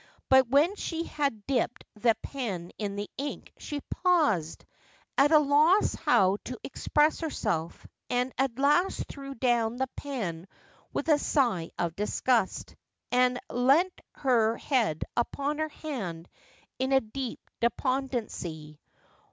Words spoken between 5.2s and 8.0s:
a loss how to express herself,